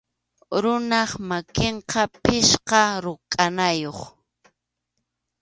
Runap 0.61 1.11
makinqa 1.29 2.03
pichqa 2.23 2.81
rukʼanayuq. 3.03 3.99